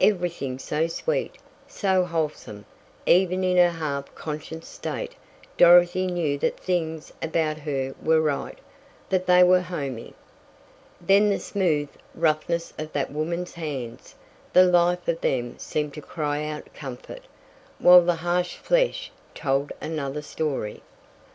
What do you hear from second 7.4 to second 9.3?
her were right that